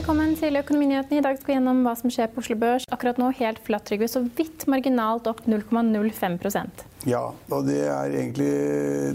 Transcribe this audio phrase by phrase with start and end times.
[0.00, 1.18] Velkommen til Økonominyhetene.
[1.20, 2.86] I dag skal vi gjennom hva som skjer på Oslo Børs.
[2.88, 4.06] Akkurat nå helt flatt, Trygve.
[4.08, 7.20] Så vidt marginalt opp 0,05% Ja,
[7.52, 8.48] og det er egentlig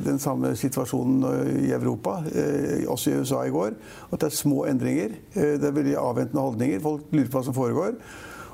[0.06, 1.26] den samme situasjonen
[1.66, 3.74] i Europa, eh, også i USA i går.
[4.12, 5.18] At det er små endringer.
[5.34, 6.86] Eh, det er veldig avventende holdninger.
[6.86, 8.00] Folk lurer på hva som foregår.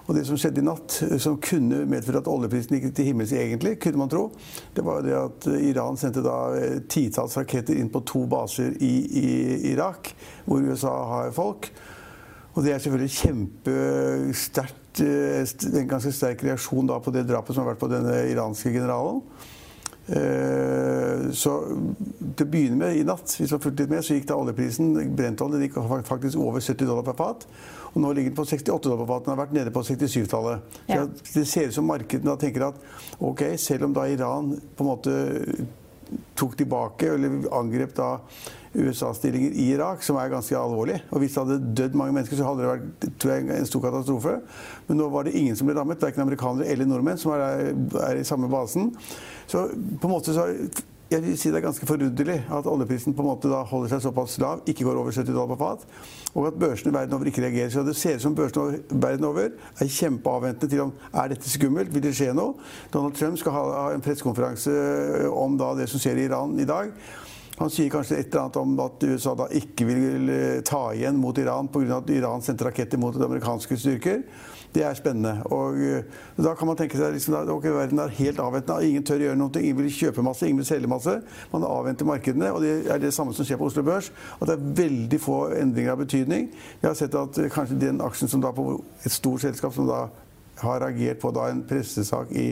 [0.07, 3.35] Og det som skjedde i natt, eh, som kunne medføre at oljeprisen gikk til himmels
[3.35, 4.29] egentlig, kunne man tro,
[4.71, 9.31] det var det at Iran sendte da titalls raketter inn på to baser i, i
[9.75, 10.15] Irak,
[10.47, 11.73] hvor USA har folk.
[12.51, 17.63] Og det er selvfølgelig kjempesterkt eh, En ganske sterk reaksjon da på det drapet som
[17.63, 19.21] har vært på denne iranske generalen.
[20.11, 21.53] Eh, så
[22.35, 24.95] til å begynne med i natt, hvis man fulgte litt med, så gikk da oljeprisen
[25.15, 25.77] brentoljen gikk
[26.09, 27.45] faktisk over 70 dollar per fat.
[27.91, 29.25] Og nå ligger den på 68 dollar per fat.
[29.25, 30.79] Den har vært nede på 67-tallet.
[30.91, 31.05] Ja.
[31.07, 32.81] Det ser ut som markedene tenker at
[33.19, 35.15] ok, selv om da Iran på en måte
[36.39, 38.15] tok tilbake, eller angrep da
[38.73, 41.01] USA-stillinger i Irak, som er ganske alvorlig.
[41.11, 44.37] Og hvis det hadde dødd mange mennesker, så hadde det vært jeg, en stor katastrofe.
[44.87, 47.73] Men nå var det ingen som ble rammet, verken amerikanere eller nordmenn, som er,
[48.05, 48.93] er i samme basen.
[49.51, 50.47] Så på en måte så
[51.11, 54.03] jeg vil si Det er ganske forunderlig at oljeprisen på en måte da holder seg
[54.05, 55.83] såpass lav, ikke går over 70 dollar på fat,
[56.31, 57.69] og at børsene verden over ikke reagerer.
[57.69, 61.93] Så Det ser ut som børsene verden over er kjempeavventende til om er dette skummelt,
[61.93, 62.55] vil det skje noe.
[62.93, 64.71] Donald Trump skal ha en pressekonferanse
[65.27, 66.95] om da det som skjer i Iran i dag.
[67.61, 71.19] Han sier kanskje et eller annet om at USA da ikke vil eh, ta igjen
[71.21, 71.99] mot Iran pga.
[71.99, 74.23] at Iran sendte raketter mot amerikanske styrker.
[74.73, 75.43] Det er spennende.
[75.51, 76.03] Og eh,
[76.37, 78.87] Da kan man tenke seg liksom, at okay, verden er helt avventende.
[78.87, 79.51] Ingen tør gjøre noe.
[79.61, 81.17] Ingen vil kjøpe masse, ingen vil selge masse.
[81.53, 82.49] Man avventer markedene.
[82.55, 84.09] Og det er det samme som skjer på Oslo Børs.
[84.39, 86.49] At det er veldig få endringer av betydning.
[86.81, 88.71] Vi har sett at eh, kanskje den aksjen som da på
[89.05, 90.07] et stort selskap som da
[90.59, 92.47] har reagert på da en pressesak i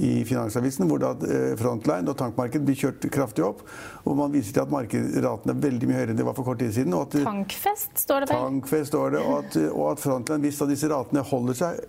[0.00, 3.60] i Finansavisen, hvor da eh, Frontline og tankmarked blir kjørt kraftig opp.
[4.04, 6.62] og man viser til at markedsratene er veldig mye høyere enn det var for kort
[6.62, 6.96] tid siden.
[6.96, 8.44] Og at, tankfest står det vel?
[8.46, 11.82] Tankfest står det, og at, og at Frontline, hvis da disse ratene holder seg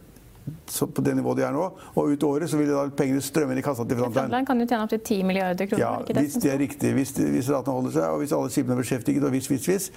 [0.96, 1.64] på det nivået de er nå.
[1.96, 4.28] Og ut året så vil da pengene strømme inn i kassa til Frontline.
[4.28, 5.86] Frontline kan jo tjene opptil 10 milliarder kroner.
[5.86, 6.94] Ja, det hvis det er riktig.
[6.98, 9.90] Hvis, hvis ratene holder seg, og hvis alle skipene er beskjeftiget, og hvis, hvis, hvis.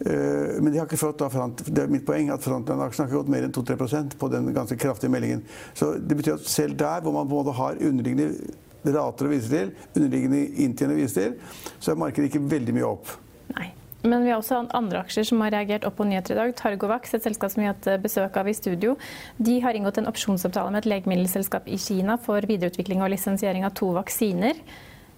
[0.00, 3.10] Uh, men de har ikke fått da front, det er mitt poeng at Frontline-aksjen har
[3.10, 5.44] ikke gått mer enn 2-3% på den ganske kraftige meldingen.
[5.76, 9.34] Så det betyr at selv der hvor man på en måte har underliggende rater å
[9.34, 11.36] vise til, underliggende inntjening å vise til,
[11.76, 13.12] så er markedet ikke veldig mye opp.
[13.58, 13.68] Nei.
[14.02, 16.54] Men vi har også andre aksjer som har reagert opp på nyheter i dag.
[16.56, 18.94] Targovax, et selskap som vi har hatt besøk av i studio,
[19.36, 23.76] de har inngått en opsjonsavtale med et legemiddelselskap i Kina for videreutvikling og lisensiering av
[23.76, 24.62] to vaksiner.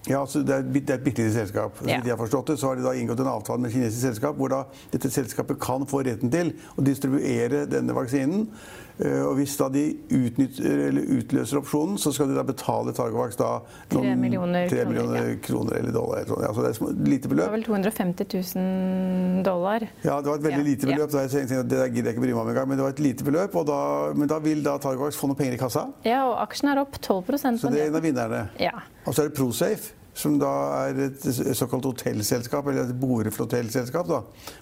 [0.09, 1.79] Ja, altså det, er, det er et bitte lite selskap.
[1.87, 2.01] Ja.
[2.03, 4.39] De har forstått det, så har de da inngått en avtale med et kinesisk selskap
[4.41, 8.49] hvor da dette selskapet kan få retten til å distribuere denne vaksinen.
[8.99, 13.53] Eh, og hvis da de utløser opsjonen, så skal de da betale Targovax da
[13.95, 16.21] noen, 3 millioner, 3 millioner kroner, kroner, eller dollar.
[16.21, 16.45] Eller sånn.
[16.45, 17.45] ja, så det er et lite beløp.
[17.45, 19.89] Det var vel 250 000 dollar?
[20.03, 20.69] Ja, det var et veldig ja.
[20.69, 21.17] lite beløp.
[21.17, 21.25] Ja.
[21.33, 22.69] Det der gidder jeg ikke bry meg om engang.
[22.69, 23.81] Men det var et lite beløp, da,
[24.19, 25.89] men da vil da Targovax få noen penger i kassa.
[26.09, 28.47] Ja, og aksjen er opp 12% Så det er en av vinnerne.
[28.61, 28.77] Ja.
[29.07, 30.51] Og så er det Prosafe som da
[30.91, 31.23] er et
[31.57, 34.19] såkalt hotellselskap, eller et boreflotellselskap, da,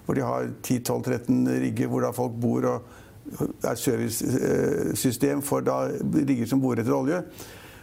[0.07, 3.00] hvor de har 10-12-13 rigger hvor da folk bor og
[3.65, 5.83] er servicesystem for da
[6.15, 7.23] rigger som borer etter olje.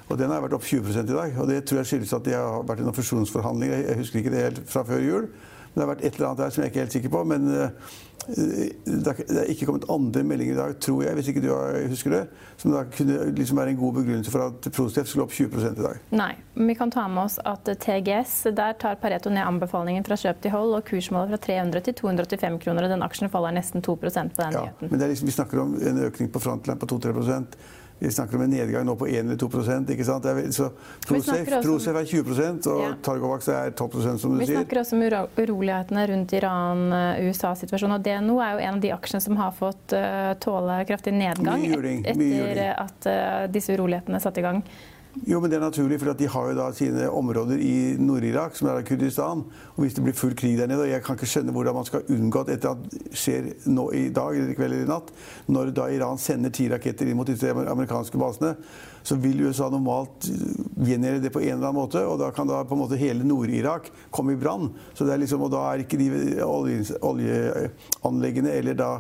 [0.07, 1.35] Og den har vært opp 20 i dag.
[1.37, 3.83] Og det tror jeg skyldes at de har vært noen fusjonsforhandlinger.
[3.89, 5.29] Jeg husker ikke det helt fra før jul.
[5.77, 7.19] Det har vært et eller annet der som jeg ikke er helt sikker på.
[7.29, 7.95] Men eh,
[8.27, 11.51] det er ikke kommet andre meldinger i dag, tror jeg, hvis ikke du
[11.87, 12.21] husker det,
[12.59, 15.71] som da kunne liksom være en god begrunnelse for at Prostef skulle opp 20 i
[15.77, 16.01] dag.
[16.11, 20.17] Nei, men vi kan ta med oss at TGS, der tar Pareto ned anbefalingen fra
[20.19, 22.89] kjøp til hold og kursmålet fra 300 til 285 kroner.
[22.89, 24.91] og Den aksjen faller nesten 2% på den ja, nyheten.
[24.91, 27.15] Men liksom, vi snakker om en økning på frontline på 2-3
[27.99, 30.27] vi snakker om en nedgang nå på 1 eller 2% ikke sant?
[30.53, 30.67] Så
[31.07, 32.91] Prosef, er 20 og ja.
[33.03, 34.43] Targovax er 12% som du sier.
[34.43, 35.05] Vi snakker også om
[35.37, 37.97] urolighetene rundt Iran-USA-situasjonen.
[37.97, 41.65] og DNO er jo en av de aksjene som har fått uh, tåle kraftig nedgang
[41.73, 44.61] etter at uh, disse urolighetene satte i gang.
[45.25, 48.69] Jo, men det er naturlig, for de har jo da sine områder i Nord-Irak, som
[48.69, 49.41] er Kurdistan.
[49.73, 51.87] Og hvis det blir full krig der nede, og jeg kan ikke skjønne hvordan man
[51.87, 52.73] skal unngå at dette
[53.17, 55.09] skjer nå i dag eller i kveld eller i natt,
[55.49, 58.53] når da Iran sender ti raketter inn mot disse amerikanske basene,
[59.07, 62.61] så vil USA normalt gjengjelde det på en eller annen måte, og da kan da
[62.67, 64.69] på en måte hele Nord-Irak komme i brann.
[64.99, 66.09] Liksom, og da er ikke de
[66.45, 68.91] oljeanleggene eller da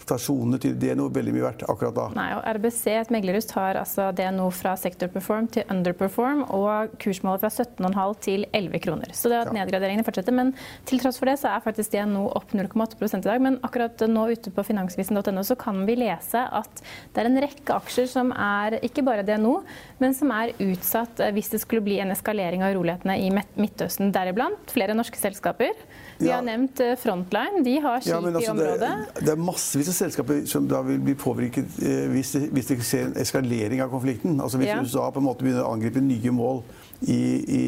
[0.00, 2.06] Stasjonene til DNO veldig mye verdt akkurat da.
[2.16, 7.50] Nei, og RBC, et meglerhus, tar altså DNO fra sektorperform til underperform, og kursmålet fra
[7.52, 9.14] 17,5 til 11 kroner.
[9.16, 9.58] Så det er at ja.
[9.60, 10.36] nedgraderingene fortsetter.
[10.36, 10.52] Men
[10.88, 13.42] til tross for det så er faktisk DNO opp 0,8 i dag.
[13.42, 16.82] Men akkurat nå ute på finansvisen.no så kan vi lese at
[17.14, 19.60] det er en rekke aksjer som er ikke bare DNO,
[20.00, 24.12] men som er utsatt eh, hvis det skulle bli en eskalering av urolighetene i Midtøsten,
[24.14, 25.74] deriblant flere norske selskaper.
[26.20, 26.38] Vi ja.
[26.38, 27.62] har nevnt eh, Frontline.
[27.66, 28.90] De har skip ja, altså, i området.
[29.14, 32.70] Det, det, er massevis av selskaper som da vil bli påvirket eh, hvis, det, hvis
[32.70, 34.38] det skjer en eskalering av konflikten.
[34.40, 34.78] Altså Hvis ja.
[34.82, 36.62] USA på en måte begynner å angripe nye mål
[37.00, 37.64] i, i,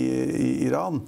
[0.46, 1.02] i Iran.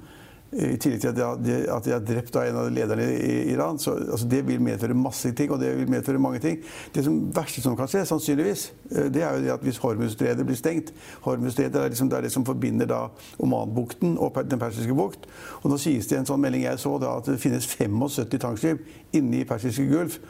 [0.55, 3.78] I tillegg til at de, at de har drept en av lederne i Iran.
[3.82, 6.61] Så, altså det vil medføre masse ting, og det vil medføre mange ting.
[6.94, 10.46] Det som verste som kan skje, sannsynligvis, eh, det er jo det at hvis Hormuzstredet
[10.46, 10.94] blir stengt
[11.26, 13.02] Hormuzstredet er, liksom, det er det som forbinder da
[13.43, 15.26] Omanbukten og Den persiske bukt.
[15.62, 18.38] Og nå sies det i en sånn melding jeg så, da, at det finnes 75
[18.38, 20.20] tankskip inne i Persiske Gulf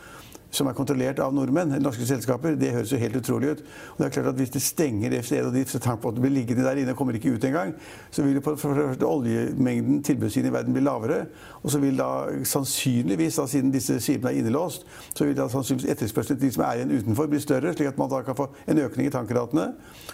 [0.55, 3.65] som er kontrollert av nordmenn, norske selskaper, det høres jo helt utrolig ut.
[3.95, 6.81] Og det er klart at Hvis det stenger stedet, og de tankbåtene blir liggende der
[6.81, 7.75] inne og kommer ikke ut engang,
[8.11, 11.27] så vil på første oljemengden tilbudssiden i verden bli lavere.
[11.63, 12.09] Og så vil da
[12.45, 16.65] sannsynligvis, da, siden disse skipene er innelåst, så vil da sannsynligvis etterspørselen til de som
[16.67, 19.71] er igjen utenfor, bli større, slik at man da kan få en økning i tankratene.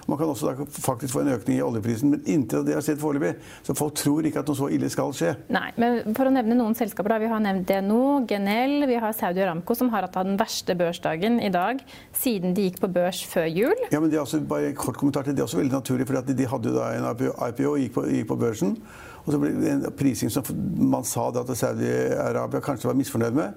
[0.06, 3.00] Man kan også da faktisk få en økning i oljeprisen, men inntil det har skjedd
[3.02, 3.34] foreløpig.
[3.66, 5.34] Så folk tror ikke at noe så ille skal skje.
[5.52, 7.20] Nei, men for å nevne noen selskaper, da.
[7.22, 11.40] Vi har nevnt DNO, Genel, vi har Saudi Aramco, som har hatt den verste børsdagen
[11.42, 11.82] i dag
[12.16, 13.84] siden de gikk på børs før jul.
[13.92, 16.20] Ja, men det er også, bare kort kommentar til det er også veldig naturlig, for
[16.20, 17.08] de hadde jo da en
[17.50, 18.76] IPO og gikk på, gikk på børsen.
[19.24, 20.46] Og så ble det en prising som
[20.90, 23.52] man sa at Saudi-Arabia kanskje var misfornøyd med.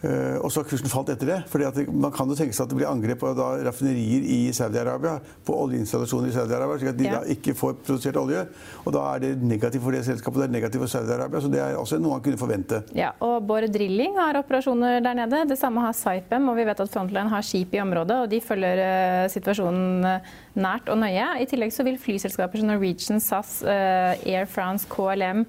[0.00, 1.38] Uh, og så har kursen falt etter det.
[1.50, 5.18] fordi Man kan jo tenke seg at det blir angrep på da, raffinerier i Saudi-Arabia.
[5.44, 7.18] På oljeinstallasjoner i Saudi-Arabia, slik at de ja.
[7.18, 8.46] da ikke får produsert olje.
[8.86, 11.42] Og da er det negativt for det selskapet, det er negativt for Saudi-Arabia.
[11.44, 12.80] Så det er også noe man kunne forvente.
[12.96, 15.42] Ja, og Bård Drilling har operasjoner der nede.
[15.50, 16.48] Det samme har Saipem.
[16.48, 20.32] Og vi vet at Frontline har skip i området, og de følger uh, situasjonen uh,
[20.56, 21.28] nært og nøye.
[21.44, 25.44] I tillegg så vil flyselskaper som Norwegian, SAS, Air France, KLM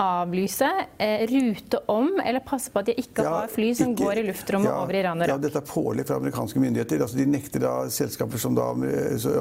[0.00, 0.68] avlyse,
[0.98, 4.20] eh, rute om eller passe på at de ikke ja, har fly som ikke, går
[4.20, 5.34] i luftrommet ja, over Iran og Irak?
[5.34, 7.04] Ja, dette er pålegg fra amerikanske myndigheter.
[7.06, 8.70] Altså, de nekter da selskaper som da,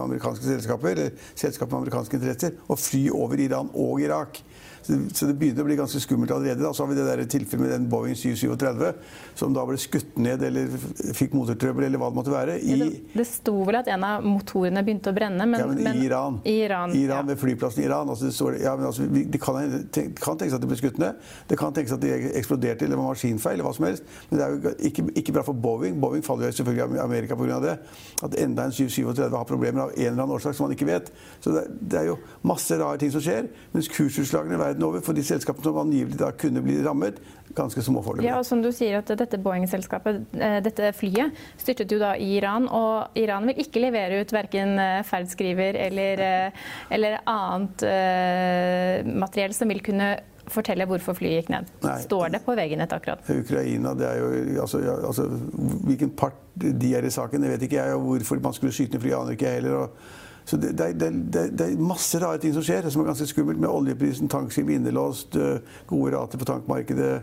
[0.03, 4.43] amerikanske selskaper, eller selskaper med amerikanske interesser, å fly over Iran og Irak.
[4.83, 6.63] Så det begynner å bli ganske skummelt allerede.
[6.63, 6.73] Da.
[6.73, 8.91] Så har vi det der tilfellet med den Boeing 737
[9.39, 10.71] som da ble skutt ned eller
[11.15, 12.57] fikk motortrøbbel eller hva det måtte være.
[12.59, 12.77] I,
[13.13, 16.05] det, sto vel at en av motorene begynte å brenne, men, ja, men, men i
[16.07, 16.39] Iran.
[16.43, 17.29] I Iran, Iran ja.
[17.31, 18.11] Ved flyplassen i Iran.
[18.11, 19.59] Altså, det, står, ja, altså, det kan,
[20.19, 21.21] kan tenkes at det ble skutt ned.
[21.49, 24.07] Det kan tenkes at det eksploderte eller var maskinfeil eller hva som helst.
[24.29, 25.97] Men det er jo ikke, ikke bra for Boeing.
[26.03, 27.59] Boeing faller jo selvfølgelig i Amerika pga.
[27.63, 27.77] det.
[28.23, 31.11] At enda en 737 har problemer av en eller annen årsak som man ikke vet.
[31.43, 33.49] Så det, det er jo masse rare ting som skjer.
[33.73, 37.19] Mens kursutslagene verden over for de selskapene som angivelig da kunne bli rammet,
[37.55, 38.27] ganske små foreløpig.
[38.27, 42.37] Ja, og som du sier at Dette Boeing-selskapet, eh, dette flyet, styrtet jo da i
[42.37, 42.67] Iran.
[42.67, 47.83] Og Iran vil ikke levere ut verken eh, ferdskriver eller, eh, eller annet
[49.13, 50.15] materiell som vil kunne
[50.51, 51.69] fortelle hvorfor flyet gikk ned.
[51.85, 51.99] Nei.
[52.03, 53.21] Står det på VG-nett akkurat?
[53.31, 55.27] Ukraina, det er jo altså, altså,
[55.87, 57.95] Hvilken part de er i saken, det vet ikke jeg.
[57.95, 59.85] Og hvorfor man skulle skyte ned flyet, aner ikke jeg heller.
[59.85, 63.27] Og så det, det, det, det, er masse rare ting som skjer, som er ganske
[63.29, 63.61] skummelt.
[63.63, 67.15] Med oljeprisen, tankskip innelåst, eh, gode rater på tankmarkedet.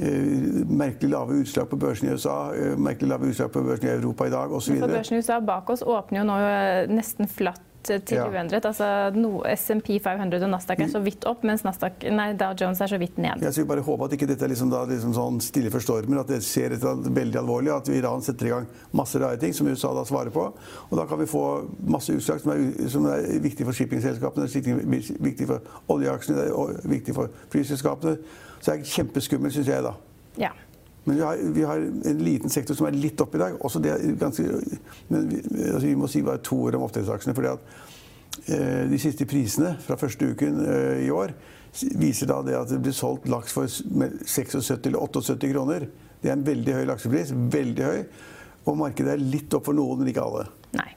[0.00, 3.90] Uh, merkelig lave utslag på børsen i USA, uh, merkelig lave utslag på børsen i
[3.92, 4.78] Europa i dag osv.
[4.80, 6.38] Børsen i USA bak oss åpner jo nå
[6.96, 8.26] nesten flatt til ja.
[8.28, 8.66] uendret.
[8.68, 8.86] Altså,
[9.16, 12.92] no, SMP 500 og Nasdaq er så vidt opp, mens Nasdaq, nei, Dow Jones er
[12.92, 13.42] så vidt ned.
[13.44, 16.20] Jeg skal bare håpe at ikke dette er liksom da, liksom sånn stille for stormen,
[16.22, 19.70] at det skjer et veldig alvorlig, at Iran setter i gang masse rare ting som
[19.70, 20.48] USA da svarer på.
[20.88, 21.44] Og da kan vi få
[21.96, 24.48] masse utslag som er, som er viktig for shippingselskapene,
[25.28, 26.48] viktig for oljeaksjene,
[26.96, 28.18] viktig for flyselskapene.
[28.58, 29.96] Så det er kjempeskummelt, syns jeg, da.
[30.40, 30.52] Ja.
[31.04, 31.76] Men vi har, vi har,
[32.10, 33.56] en liten sektor som er litt opp i dag.
[33.66, 34.44] Også det ganske,
[35.08, 35.40] men vi,
[35.72, 37.34] altså vi må si bare to ord om oppdrettsaksjene.
[37.34, 41.34] fordi at eh, De siste prisene fra første uken eh, i år
[41.98, 45.88] viser da det at det blir solgt laks for 76 eller 78 kroner.
[46.22, 47.34] Det er en veldig høy laksepris.
[47.34, 48.02] Veldig høy.
[48.70, 50.46] Og markedet er litt opp for noen, men ikke alle.
[50.78, 50.90] Nei.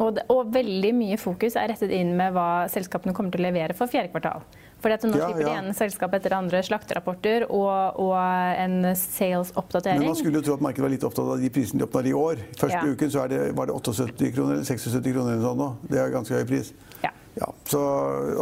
[0.00, 3.48] Og, det, og veldig mye fokus er rettet inn med hva selskapene kommer til å
[3.48, 4.44] levere for fjerde kvartal.
[4.80, 10.00] For nå ja, slipper de det ene selskap etter andre slakterapporter og, og en sales-oppdatering.
[10.00, 12.12] Men man skulle jo tro at markedet var litt opptatt av de prisene de oppnådde
[12.12, 12.44] i år.
[12.60, 12.94] Første ja.
[12.94, 15.68] uken så det, var det 78 kroner eller 76 kroner eller sånn nå.
[15.90, 16.72] Det er ganske høy pris.
[17.04, 17.12] Ja.
[17.36, 17.84] ja så,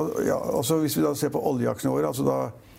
[0.04, 0.38] og, ja,
[0.84, 2.38] hvis vi da ser på oljeaksjene våre, altså da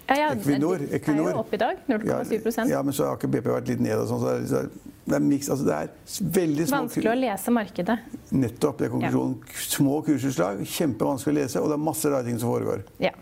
[0.10, 1.82] ja, ja, Equinor, Equinor er jo opp i dag.
[1.86, 4.24] 0,7% ja, men så har ikke BP vært litt ned og sånn.
[4.24, 4.70] Så det er,
[5.10, 5.92] det er mix, altså det er
[6.39, 7.98] veldig små Vanskelig å lese markedet.
[8.34, 8.82] Nettopp.
[8.82, 9.38] Det er konklusjonen.
[9.46, 9.62] Ja.
[9.75, 12.84] Små kursutslag, kjempevanskelig å lese, og det er masse rare ting som foregår.
[13.04, 13.13] Ja.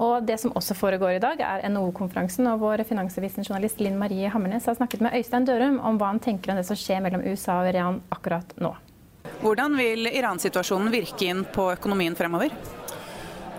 [0.00, 2.48] Og det som også foregår i dag, er NHO-konferansen.
[2.54, 6.54] Og vår finansavisen-journalist Linn Marie Hammernes har snakket med Øystein Dørum om hva han tenker
[6.54, 8.72] om det som skjer mellom USA og Iran akkurat nå.
[9.40, 12.52] Hvordan vil Iran-situasjonen virke inn på økonomien fremover?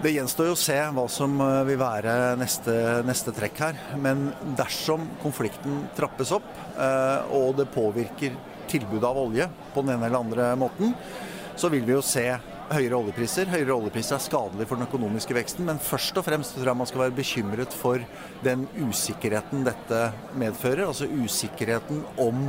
[0.02, 2.74] Det gjenstår jo å se hva som eh, vil være neste,
[3.06, 3.82] neste trekk her.
[4.02, 8.34] Men dersom konflikten trappes opp, eh, og det påvirker
[8.72, 10.96] tilbudet av olje på den ene eller andre måten,
[11.54, 12.26] så vil vi jo se
[12.72, 13.52] høyere oljepriser.
[13.54, 16.90] Høyere oljepriser er skadelig for den økonomiske veksten, men først og fremst tror jeg man
[16.90, 18.02] skal være bekymret for
[18.42, 20.02] den usikkerheten dette
[20.34, 20.88] medfører.
[20.88, 22.48] Altså usikkerheten om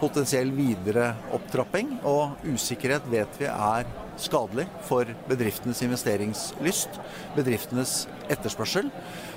[0.00, 1.98] potensiell videre opptrapping.
[2.08, 7.00] Og usikkerhet vet vi er skadelig for bedriftenes investeringslyst,
[7.36, 7.98] bedriftenes
[8.32, 8.90] etterspørsel.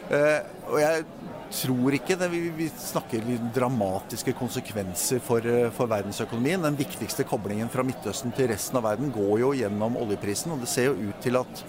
[0.09, 1.03] Eh, og jeg
[1.49, 2.29] tror ikke det.
[2.31, 6.61] Vi, snakker dramatiske konsekvenser for, eh, for, verdensøkonomien.
[6.61, 10.51] Den viktigste koblingen fra Midtøsten til resten av verden går jo gjennom oljeprisen.
[10.51, 11.63] Og det ser jo ut til at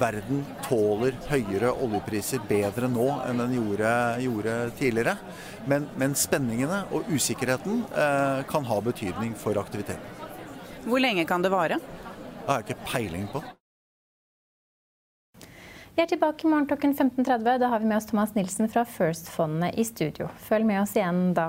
[0.00, 3.92] verden tåler høyere oljepriser bedre nå enn den gjorde,
[4.24, 5.16] gjorde tidligere.
[5.66, 10.14] Men, men, spenningene og usikkerheten eh, kan ha betydning for aktiviteten.
[10.86, 11.80] Hvor lenge kan det vare?
[12.46, 13.40] Det har jeg ikke peiling på.
[15.96, 17.56] Vi er tilbake i morgen klokken 15.30.
[17.58, 20.28] Da har vi med oss Thomas Nilsen fra First-fondet i studio.
[20.46, 21.48] Følg med oss igjen da.